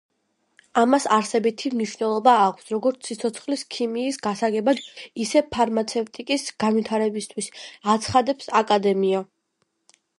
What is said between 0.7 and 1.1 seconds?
ამას